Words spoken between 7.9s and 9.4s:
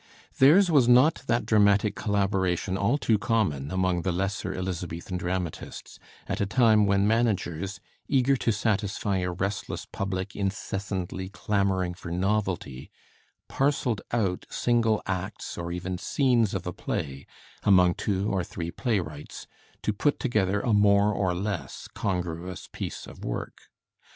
eager to satisfy a